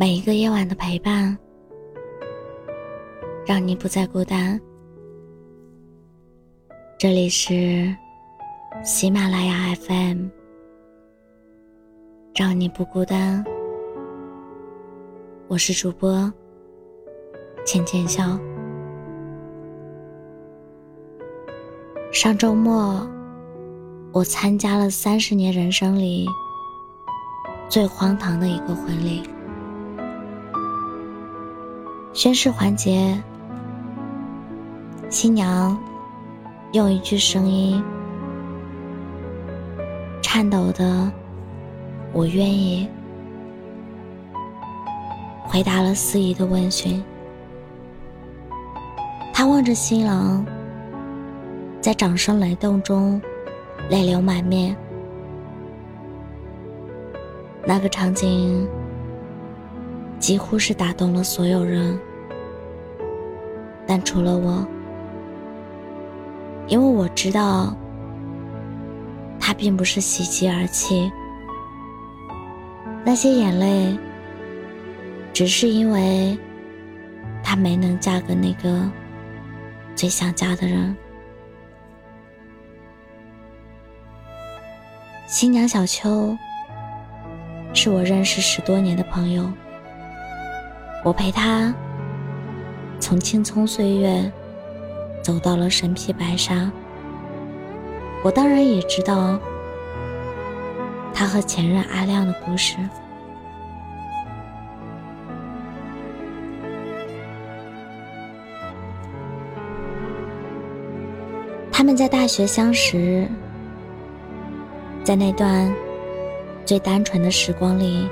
[0.00, 1.36] 每一个夜晚的陪伴，
[3.44, 4.58] 让你不再孤单。
[6.98, 7.94] 这里是
[8.82, 10.26] 喜马拉雅 FM，
[12.34, 13.44] 让你不孤单。
[15.48, 16.32] 我是主播
[17.66, 18.40] 浅浅笑。
[22.10, 23.06] 上周末，
[24.14, 26.26] 我参加了三十年人生里
[27.68, 29.22] 最荒唐的一个婚礼。
[32.12, 33.16] 宣誓环节，
[35.08, 35.78] 新娘
[36.72, 37.82] 用一句声音
[40.20, 41.10] 颤抖的
[42.12, 42.88] “我愿意”，
[45.46, 47.02] 回答了司仪的问询。
[49.32, 50.44] 她望着新郎。
[51.80, 53.18] 在掌声雷动中，
[53.88, 54.76] 泪流满面。
[57.64, 58.68] 那个场景
[60.20, 61.98] 几乎是打动了所有人，
[63.86, 64.64] 但除了我，
[66.68, 67.74] 因为我知道
[69.40, 71.10] 他并不是喜极而泣，
[73.02, 73.98] 那些眼泪
[75.32, 76.38] 只是因为
[77.42, 78.88] 他没能嫁给那个
[79.96, 80.94] 最想嫁的人。
[85.26, 86.36] 新娘小秋
[87.72, 89.50] 是我认识十多年的朋友，
[91.02, 91.74] 我陪他
[92.98, 94.30] 从青葱岁月
[95.22, 96.70] 走到了身披白纱。
[98.22, 99.38] 我当然也知道
[101.14, 102.76] 他和前任阿亮的故事。
[111.72, 113.26] 他们在大学相识。
[115.02, 115.74] 在那段
[116.66, 118.06] 最单纯的时光里，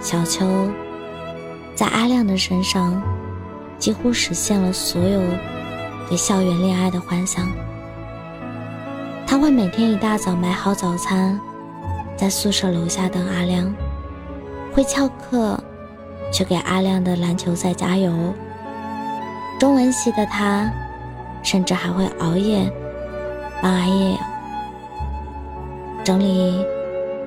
[0.00, 0.44] 小秋
[1.74, 3.02] 在阿亮的身上
[3.78, 5.20] 几乎实现了所有
[6.08, 7.46] 对校园恋爱的幻想。
[9.26, 11.40] 他会每天一大早买好早餐，
[12.16, 13.74] 在宿舍楼下等阿亮，
[14.72, 15.58] 会翘课
[16.30, 18.12] 去给阿亮的篮球赛加油。
[19.58, 20.70] 中文系的他，
[21.42, 22.70] 甚至还会熬夜
[23.60, 24.16] 帮阿叶。
[26.04, 26.64] 整理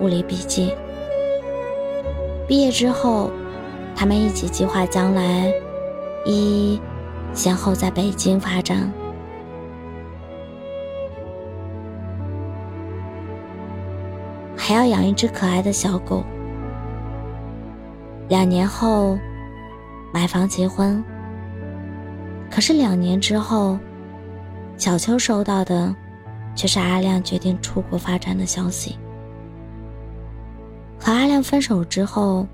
[0.00, 0.72] 物理笔记。
[2.46, 3.30] 毕业之后，
[3.96, 5.50] 他们一起计划将来
[6.26, 6.78] 一
[7.32, 8.92] 先后在北京发展，
[14.56, 16.22] 还要养一只可爱的小狗。
[18.28, 19.18] 两年后
[20.12, 21.02] 买房结婚。
[22.50, 23.78] 可是两年之后，
[24.76, 25.94] 小秋收到的。
[26.56, 28.98] 却是阿亮决定出国发展的消息。
[30.98, 32.46] 和阿亮分手之后，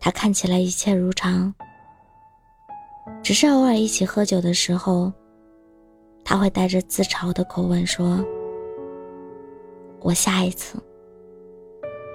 [0.00, 1.54] 他看起来一切如常，
[3.22, 5.12] 只是偶尔一起喝酒的时候，
[6.24, 8.24] 他会带着自嘲的口吻说
[10.00, 10.78] ：“我下一次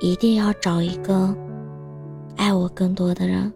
[0.02, 1.34] 一定要找一个
[2.36, 3.54] 爱我更多的人，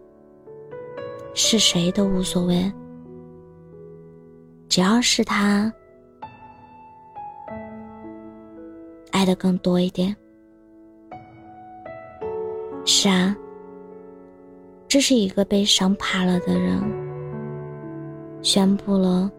[1.34, 2.72] 是谁都无所谓。”
[4.70, 5.72] 只要是他
[9.10, 10.16] 爱的更多一点，
[12.86, 13.36] 是啊，
[14.90, 16.82] 这是一个被伤怕了的人，
[18.42, 19.30] 宣布了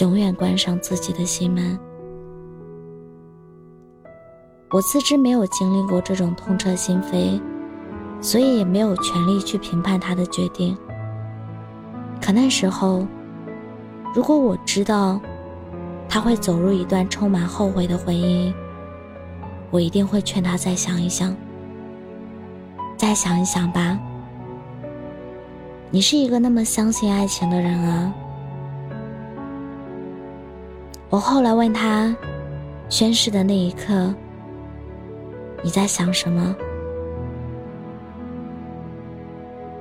[0.00, 1.78] 永远关上自己的心门。
[4.70, 7.40] 我自知没有经历过这种痛彻心扉，
[8.20, 10.76] 所以也没有权利去评判他的决定。
[12.20, 13.06] 可那时候。
[14.14, 15.20] 如果我知道
[16.08, 18.52] 他会走入一段充满后悔的婚姻，
[19.70, 21.36] 我一定会劝他再想一想，
[22.96, 24.00] 再想一想吧。
[25.90, 28.12] 你是一个那么相信爱情的人啊。
[31.08, 32.14] 我后来问他，
[32.90, 34.14] 宣誓的那一刻，
[35.62, 36.54] 你在想什么？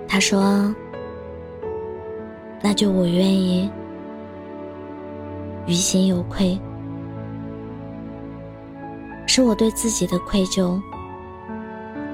[0.08, 0.74] 他说
[2.64, 3.70] ：“那就我愿意。”
[5.68, 6.58] 于心有愧，
[9.26, 10.82] 是我对自己的愧疚，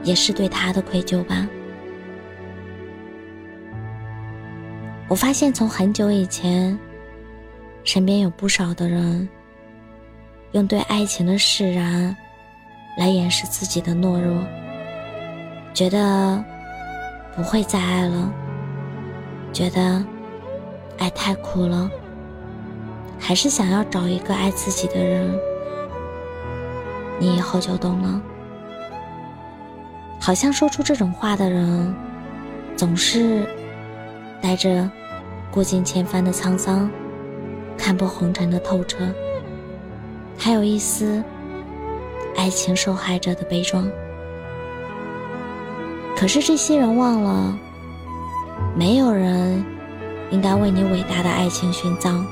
[0.03, 1.47] 也是对他的愧疚吧。
[5.13, 6.75] 我发现从很久以前，
[7.83, 9.30] 身边有不少的人，
[10.54, 12.18] 用对爱情的释然，
[12.98, 14.44] 来掩饰自己的懦弱，
[15.71, 16.44] 觉得
[17.36, 18.33] 不会再爱了，
[19.54, 20.04] 觉得
[20.98, 21.88] 爱太苦了。
[23.19, 25.31] 还是想要找一个爱自己的人，
[27.19, 28.19] 你以后就懂了。
[30.19, 31.95] 好像说出这种话的人，
[32.75, 33.48] 总是
[34.42, 34.89] 带着
[35.53, 36.89] 过尽千帆的沧桑，
[37.77, 38.97] 看破红尘的透彻，
[40.35, 41.23] 还有一丝
[42.35, 43.88] 爱情受害者的悲壮。
[46.17, 47.55] 可是这些人忘了，
[48.75, 49.63] 没有人
[50.31, 52.25] 应该为你伟大的爱情殉葬，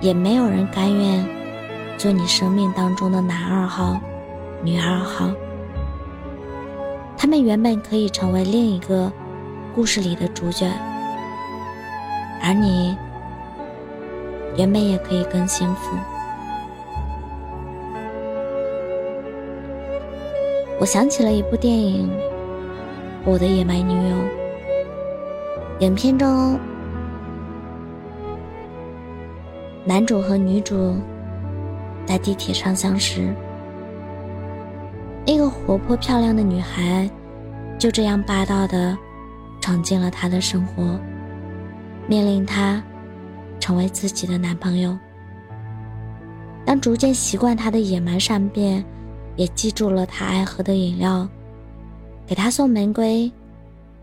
[0.00, 1.24] 也没有人甘愿
[1.96, 4.00] 做你生命当中的男二号、
[4.64, 5.30] 女二号。
[7.16, 9.12] 他们原本可以成为另一个
[9.72, 10.68] 故事里的主角，
[12.46, 12.94] 而你
[14.54, 15.96] 原本也可以更幸福。
[20.78, 22.06] 我想起了一部电影
[23.24, 24.16] 《我的野蛮女友》，
[25.78, 26.58] 影片中
[29.82, 30.96] 男主和女主
[32.04, 33.32] 在地铁上相识。
[35.26, 37.08] 那个活泼漂亮的女孩，
[37.78, 38.94] 就这样霸道的
[39.62, 41.00] 闯进了他的生活，
[42.08, 42.82] 命令他
[43.58, 44.96] 成为自己的男朋友。
[46.64, 48.84] 当逐渐习惯他的野蛮善变，
[49.36, 51.28] 也记住了他爱喝的饮料，
[52.26, 53.30] 给他送玫瑰，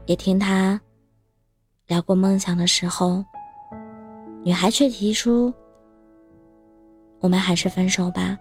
[0.06, 0.80] 也听他
[1.88, 3.24] 聊过梦想的时候，
[4.44, 5.52] 女孩却提出
[7.20, 8.38] ：“我们还是分手吧。”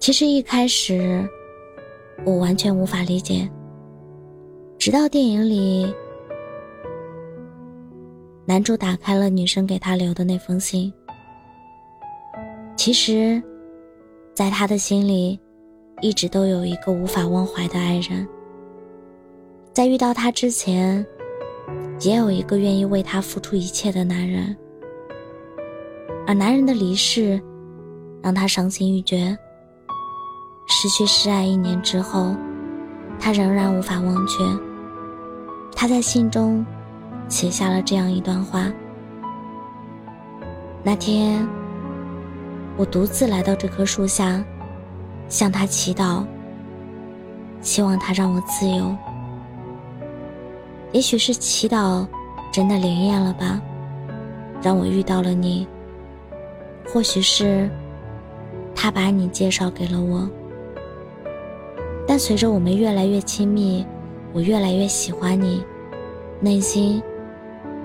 [0.00, 1.28] 其实一开始，
[2.24, 3.48] 我完全无法理解。
[4.78, 5.94] 直到电影里，
[8.44, 10.92] 男主打开了女生给他留的那封信。
[12.76, 13.42] 其实，
[14.34, 15.38] 在他的心里，
[16.00, 18.26] 一直都有一个无法忘怀的爱人。
[19.72, 21.06] 在遇到他之前，
[22.00, 24.56] 也有一个愿意为他付出一切的男人。
[26.26, 27.40] 而男人的离世，
[28.22, 29.36] 让他伤心欲绝。
[30.66, 32.34] 失去挚爱一年之后，
[33.20, 34.44] 他仍然无法忘却。
[35.74, 36.64] 他在信中
[37.32, 38.70] 写下了这样一段话：
[40.82, 41.48] 那天，
[42.76, 44.44] 我独自来到这棵树下，
[45.30, 46.26] 向他祈祷，
[47.62, 48.94] 希望他让我自由。
[50.92, 52.06] 也许是祈祷
[52.52, 53.58] 真的灵验了吧，
[54.60, 55.66] 让我遇到了你。
[56.86, 57.70] 或许是
[58.74, 60.28] 他把你介绍给了我。
[62.06, 63.86] 但随着我们越来越亲密，
[64.34, 65.64] 我越来越喜欢你，
[66.38, 67.02] 内心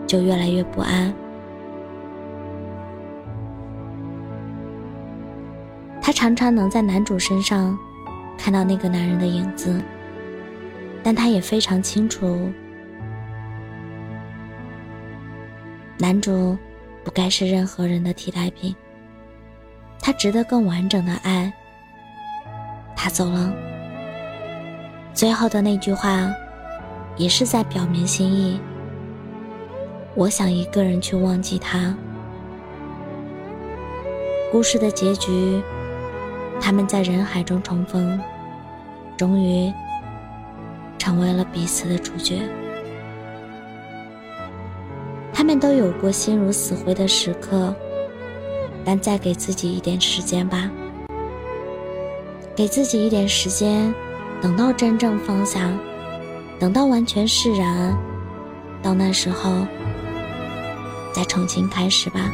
[0.07, 1.13] 就越来越不安。
[6.01, 7.77] 他常常能在男主身上
[8.38, 9.81] 看到那个男人的影子，
[11.04, 12.50] 但他也非常清楚，
[15.98, 16.57] 男主
[17.04, 18.74] 不该是任何人的替代品，
[20.00, 21.51] 他值得更完整的爱。
[22.95, 23.54] 他走了。
[25.13, 26.31] 最后的那句话，
[27.18, 28.59] 也是在表明心意。
[30.18, 31.96] 我想一个人去忘记他。
[34.52, 35.62] 故事的结局，
[36.60, 38.19] 他们在人海中重逢，
[39.16, 39.72] 终于
[40.98, 42.42] 成为了彼此的主角。
[45.31, 47.72] 他们都有过心如死灰的时刻，
[48.84, 50.68] 但再给自己一点时间吧，
[52.56, 53.94] 给自己一点时间。
[54.42, 55.71] 等到真正放下，
[56.59, 57.95] 等到完全释然，
[58.81, 59.66] 到那时候
[61.18, 62.31] 再重新开始吧。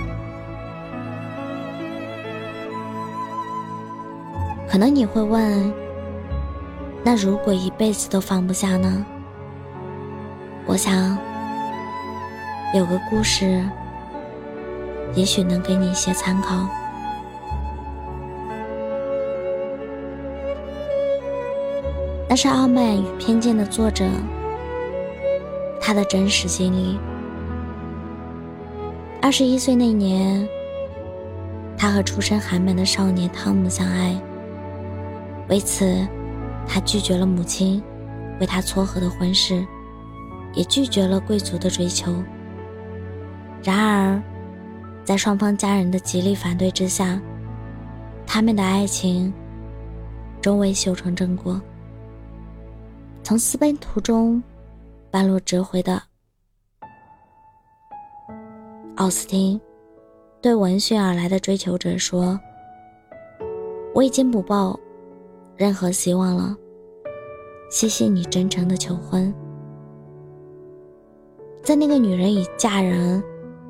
[4.70, 5.74] 可能你会问，
[7.02, 9.06] 那如果一辈子都放不下呢？
[10.66, 11.18] 我想
[12.76, 13.64] 有个故事，
[15.16, 16.68] 也许能给你一些参考。
[22.28, 24.04] 那是《傲慢与偏见》的作者，
[25.80, 27.00] 他的真实经历。
[29.24, 30.46] 二十一岁那年，
[31.78, 34.22] 他和出身寒门的少年汤姆相爱。
[35.48, 36.06] 为此，
[36.68, 37.82] 他拒绝了母亲
[38.42, 39.66] 为他撮合的婚事，
[40.54, 42.14] 也拒绝了贵族的追求。
[43.64, 44.22] 然而，
[45.06, 47.18] 在双方家人的极力反对之下，
[48.28, 49.34] 他们的爱情
[50.42, 51.62] 终未修成正果。
[53.24, 54.44] 从私奔途中
[55.10, 56.04] 半路折回的
[58.98, 59.60] 奥斯汀，
[60.40, 62.40] 对闻讯而来的追求者说
[63.96, 64.80] ：“我已经不抱
[65.58, 66.56] 任何希望了，
[67.72, 69.34] 谢谢你真诚的求婚。”
[71.64, 73.22] 在那个女人以嫁人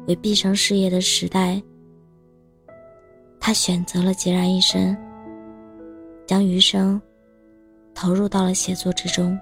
[0.07, 1.61] 为毕生事业的时代，
[3.39, 4.95] 他选择了孑然一身，
[6.27, 7.01] 将余生
[7.95, 9.39] 投入到了写作之中。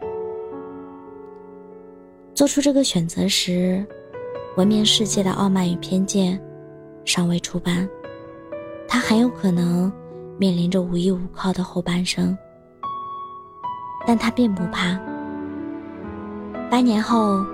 [2.35, 3.83] 做出这个选择时，
[4.57, 6.37] 闻名世界的《傲慢与偏见》
[7.05, 7.87] 尚未出版，
[8.85, 9.91] 他很有可能
[10.37, 12.37] 面临着无依无靠的后半生。
[14.05, 14.99] 但他并不怕。
[16.69, 17.45] 八年后，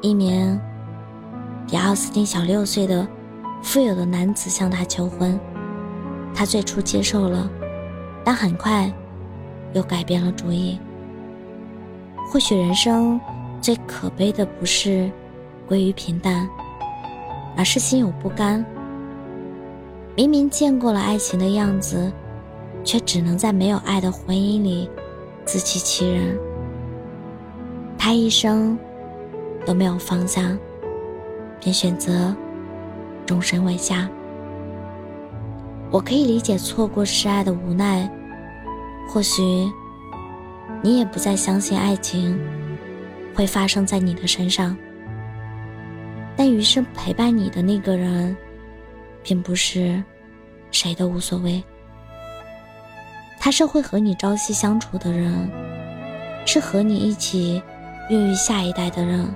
[0.00, 0.60] 一名
[1.68, 3.06] 比奥斯汀小六岁的
[3.62, 5.38] 富有的男子向他求婚，
[6.34, 7.48] 他最初接受了，
[8.24, 8.92] 但很快
[9.74, 10.76] 又改变了主意。
[12.26, 13.20] 或许人生。
[13.60, 15.10] 最可悲的不是
[15.68, 16.48] 归于平淡，
[17.56, 18.64] 而是心有不甘。
[20.16, 22.10] 明明见过了爱情的样子，
[22.82, 24.88] 却只能在没有爱的婚姻里
[25.44, 26.36] 自欺欺人。
[27.98, 28.76] 他一生
[29.66, 30.56] 都没有放下，
[31.60, 32.34] 便选择
[33.26, 34.08] 终身未嫁。
[35.90, 38.10] 我可以理解错过示爱的无奈，
[39.08, 39.42] 或许
[40.82, 42.38] 你也不再相信爱情。
[43.34, 44.76] 会发生在你的身上，
[46.38, 48.36] 但余生陪伴你的那个人，
[49.24, 50.00] 并不是
[50.70, 51.60] 谁都无所谓。
[53.40, 55.50] 他是会和你朝夕相处的人，
[56.46, 57.60] 是和你一起
[58.08, 59.28] 孕育下一代的人，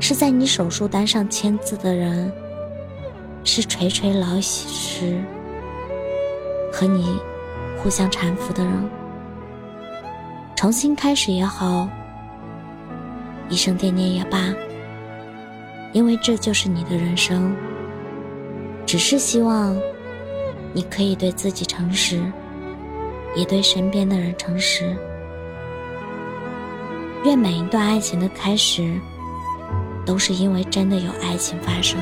[0.00, 2.32] 是在你手术单上签字的人，
[3.44, 5.22] 是垂垂老矣时
[6.72, 7.20] 和你
[7.76, 8.72] 互相搀扶的人。
[10.54, 11.86] 重新开始也好。
[13.50, 14.38] 一生惦念也罢，
[15.96, 17.56] 因为这就是你的人生。
[18.84, 19.74] 只是希望
[20.74, 22.20] 你可以对自己诚实，
[23.34, 24.94] 也对身边的人诚实。
[27.24, 29.00] 愿每一段爱情的开始，
[30.04, 31.98] 都是因为真的有爱情发生。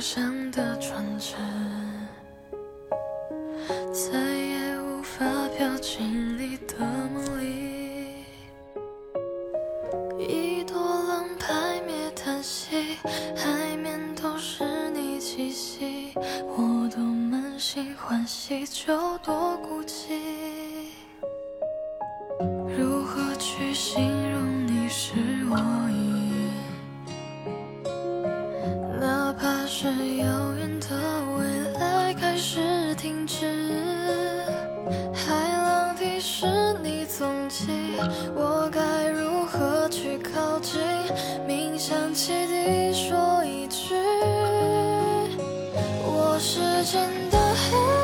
[0.00, 1.34] 向的船只，
[3.92, 5.24] 再也无法
[5.56, 6.76] 飘进你的
[7.12, 8.24] 梦里。
[10.18, 12.96] 一朵浪拍灭叹息，
[13.36, 16.12] 海面都是你气息，
[16.46, 20.37] 我多满心欢喜，就多孤寂。
[46.90, 47.97] 真的很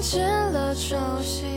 [0.00, 1.49] 见了朝夕。